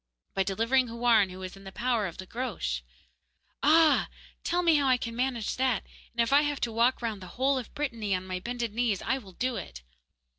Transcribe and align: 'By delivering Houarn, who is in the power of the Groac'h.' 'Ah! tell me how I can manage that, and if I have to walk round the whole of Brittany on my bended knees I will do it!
'By 0.33 0.41
delivering 0.41 0.87
Houarn, 0.87 1.29
who 1.29 1.43
is 1.43 1.55
in 1.55 1.63
the 1.63 1.71
power 1.71 2.07
of 2.07 2.17
the 2.17 2.25
Groac'h.' 2.25 2.81
'Ah! 3.61 4.09
tell 4.43 4.63
me 4.63 4.73
how 4.77 4.87
I 4.87 4.97
can 4.97 5.15
manage 5.15 5.57
that, 5.57 5.83
and 6.13 6.21
if 6.23 6.33
I 6.33 6.41
have 6.41 6.59
to 6.61 6.71
walk 6.71 7.03
round 7.03 7.21
the 7.21 7.27
whole 7.37 7.59
of 7.59 7.71
Brittany 7.75 8.15
on 8.15 8.25
my 8.25 8.39
bended 8.39 8.73
knees 8.73 9.03
I 9.03 9.19
will 9.19 9.33
do 9.33 9.57
it! 9.57 9.83